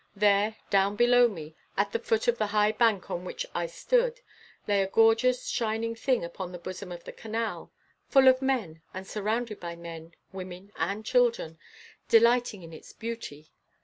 [0.15, 4.19] There, down below me, at the foot of the high bank on which I stood,
[4.67, 7.71] lay a gorgeous shining thing upon the bosom of the canal,
[8.09, 11.59] full of men, and surrounded by men, women, and children,
[12.09, 13.51] delighting in its beauty.